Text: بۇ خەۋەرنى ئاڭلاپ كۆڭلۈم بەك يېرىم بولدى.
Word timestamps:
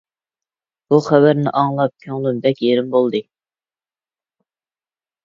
بۇ 0.93 0.97
خەۋەرنى 1.07 1.51
ئاڭلاپ 1.59 1.93
كۆڭلۈم 2.05 2.39
بەك 2.45 2.63
يېرىم 2.69 2.89
بولدى. 2.97 3.21